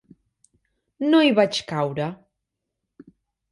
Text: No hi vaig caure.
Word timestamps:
No 1.09 1.19
hi 1.27 1.35
vaig 1.41 1.61
caure. 1.73 2.09